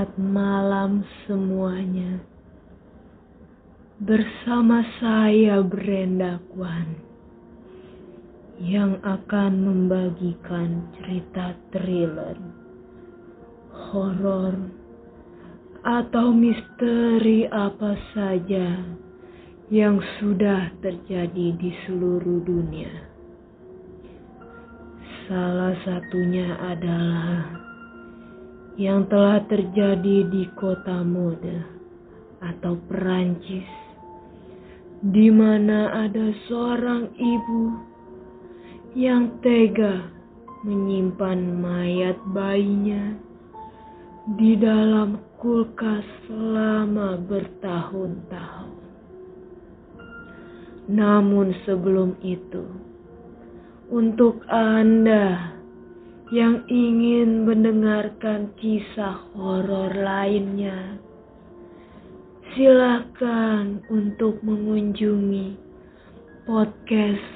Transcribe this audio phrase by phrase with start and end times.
[0.00, 0.92] Selamat malam
[1.28, 2.24] semuanya.
[4.00, 6.88] Bersama saya Brenda Kwan
[8.64, 12.32] yang akan membagikan cerita thriller,
[13.92, 14.72] horor,
[15.84, 18.80] atau misteri apa saja
[19.68, 23.04] yang sudah terjadi di seluruh dunia.
[25.28, 27.68] Salah satunya adalah
[28.78, 31.64] yang telah terjadi di kota mode
[32.44, 33.66] atau Perancis,
[35.00, 37.64] di mana ada seorang ibu
[38.94, 40.10] yang tega
[40.66, 43.16] menyimpan mayat bayinya
[44.36, 48.78] di dalam kulkas selama bertahun-tahun.
[50.90, 52.66] Namun sebelum itu,
[53.88, 55.59] untuk Anda
[56.30, 60.94] yang ingin mendengarkan kisah horor lainnya,
[62.54, 65.58] silakan untuk mengunjungi
[66.46, 67.30] podcast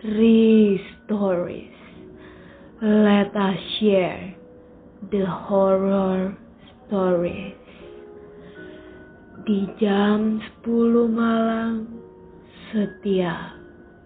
[0.00, 1.76] Stories.
[2.80, 4.36] Let us share
[5.08, 6.36] the horror
[6.86, 7.56] stories.
[9.48, 11.88] Di jam 10 malam
[12.72, 13.56] setiap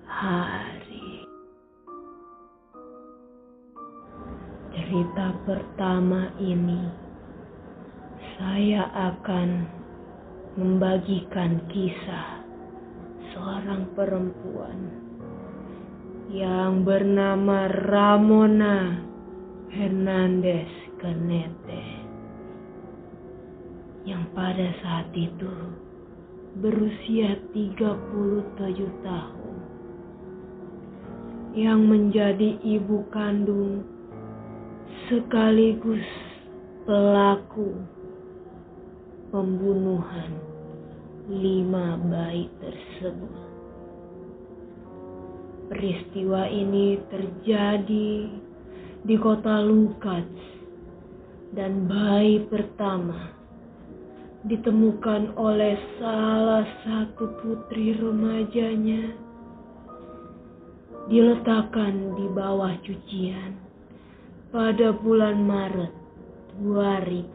[0.07, 0.84] hari.
[4.75, 6.83] Cerita pertama ini,
[8.35, 9.71] saya akan
[10.59, 12.43] membagikan kisah
[13.31, 14.79] seorang perempuan
[16.35, 18.99] yang bernama Ramona
[19.71, 21.87] Hernandez Canete
[24.03, 25.55] yang pada saat itu
[26.59, 29.57] berusia 37 tahun
[31.55, 33.94] yang menjadi ibu kandung
[35.05, 36.05] sekaligus
[36.89, 37.77] pelaku
[39.29, 40.33] pembunuhan
[41.29, 43.37] lima bayi tersebut.
[45.69, 48.13] Peristiwa ini terjadi
[49.05, 50.29] di kota Lukas
[51.53, 53.33] dan bayi pertama
[54.45, 59.13] ditemukan oleh salah satu putri remajanya
[61.09, 63.64] diletakkan di bawah cucian
[64.55, 65.91] pada bulan Maret
[66.63, 67.27] 2015.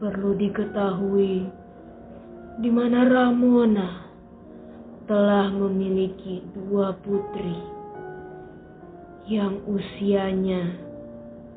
[0.00, 1.44] Perlu diketahui
[2.64, 4.08] di mana Ramona
[5.04, 7.60] telah memiliki dua putri
[9.28, 10.80] yang usianya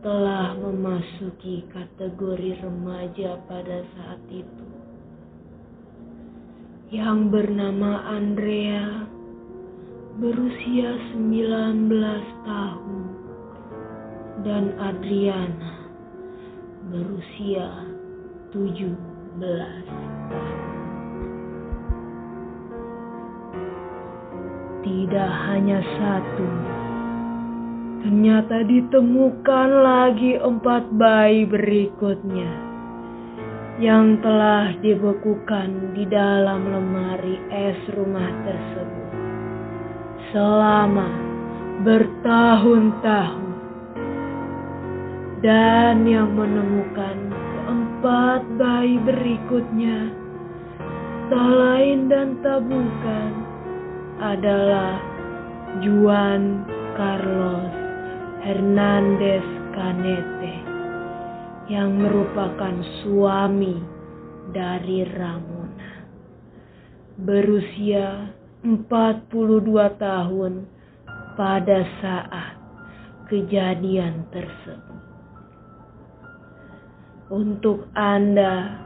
[0.04, 4.68] telah memasuki kategori remaja pada saat itu.
[6.92, 9.13] Yang bernama Andrea
[10.14, 11.90] berusia 19
[12.46, 13.04] tahun.
[14.44, 15.74] Dan Adriana
[16.92, 17.90] berusia
[18.54, 18.94] 17
[19.42, 20.62] tahun.
[24.84, 26.50] Tidak hanya satu,
[28.04, 32.52] ternyata ditemukan lagi empat bayi berikutnya
[33.80, 39.03] yang telah dibekukan di dalam lemari es rumah tersebut
[40.34, 41.08] selama
[41.86, 43.42] bertahun-tahun.
[45.46, 50.10] Dan yang menemukan keempat bayi berikutnya
[51.30, 53.32] tak lain dan tak bukan
[54.24, 55.00] adalah
[55.84, 56.64] Juan
[56.96, 57.74] Carlos
[58.44, 59.44] Hernandez
[59.76, 60.56] Canete
[61.68, 63.80] yang merupakan suami
[64.52, 65.92] dari Ramona.
[67.20, 68.32] Berusia
[68.64, 69.28] 42
[70.00, 70.54] tahun
[71.36, 72.56] pada saat
[73.28, 75.04] kejadian tersebut.
[77.28, 78.80] Untuk Anda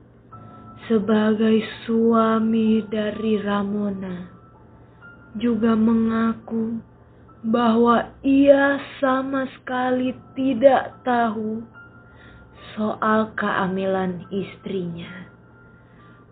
[0.85, 4.29] sebagai suami dari Ramona
[5.41, 6.77] juga mengaku
[7.41, 11.65] bahwa ia sama sekali tidak tahu
[12.77, 15.33] soal kehamilan istrinya.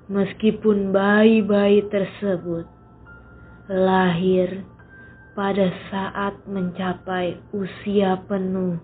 [0.06, 2.70] Meskipun bayi-bayi tersebut
[3.66, 4.62] lahir
[5.34, 8.78] pada saat mencapai usia penuh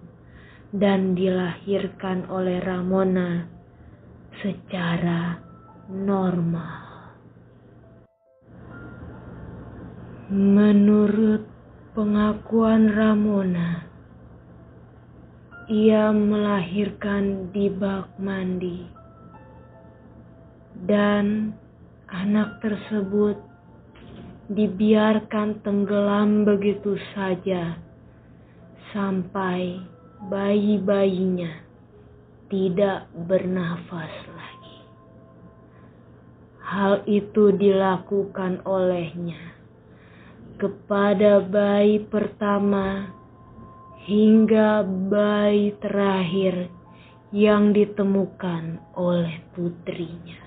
[0.71, 3.43] dan dilahirkan oleh Ramona
[4.39, 5.35] secara
[5.91, 6.87] normal.
[10.31, 11.43] Menurut
[11.91, 13.83] pengakuan Ramona,
[15.67, 18.87] ia melahirkan di bak mandi
[20.87, 21.51] dan
[22.07, 23.35] anak tersebut
[24.51, 27.75] dibiarkan tenggelam begitu saja
[28.91, 29.79] sampai
[30.29, 31.49] bayi-bayinya
[32.51, 34.79] tidak bernafas lagi.
[36.61, 39.55] Hal itu dilakukan olehnya
[40.61, 43.09] kepada bayi pertama
[44.05, 46.69] hingga bayi terakhir
[47.33, 50.37] yang ditemukan oleh putrinya.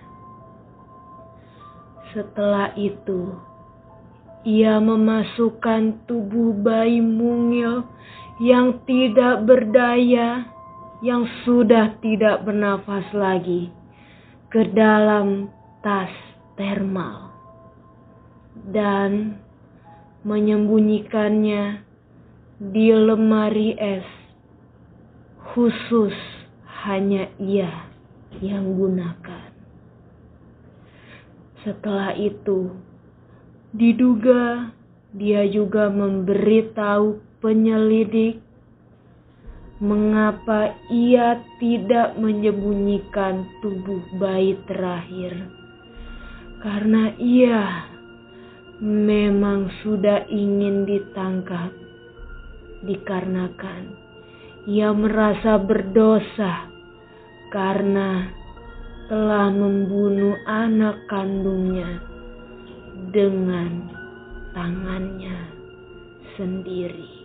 [2.14, 3.34] Setelah itu,
[4.46, 7.82] ia memasukkan tubuh bayi mungil
[8.42, 10.48] yang tidak berdaya,
[11.04, 13.70] yang sudah tidak bernafas lagi,
[14.50, 15.50] ke dalam
[15.82, 16.10] tas
[16.58, 17.34] termal
[18.70, 19.38] dan
[20.26, 21.82] menyembunyikannya
[22.58, 24.06] di lemari es.
[25.54, 26.16] Khusus
[26.82, 27.86] hanya ia
[28.42, 29.54] yang gunakan.
[31.62, 32.74] Setelah itu,
[33.70, 34.74] diduga
[35.14, 38.40] dia juga memberitahu penyelidik
[39.84, 45.52] mengapa ia tidak menyembunyikan tubuh bayi terakhir.
[46.64, 47.84] Karena ia
[48.80, 51.68] memang sudah ingin ditangkap
[52.88, 54.04] dikarenakan
[54.64, 56.72] ia merasa berdosa
[57.52, 58.32] karena
[59.12, 62.00] telah membunuh anak kandungnya
[63.12, 63.92] dengan
[64.56, 65.36] tangannya
[66.40, 67.23] sendiri.